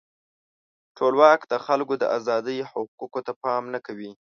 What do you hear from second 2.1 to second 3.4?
آزادۍ او حقوقو ته